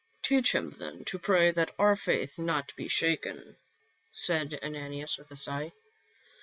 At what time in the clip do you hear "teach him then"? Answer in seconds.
0.23-1.05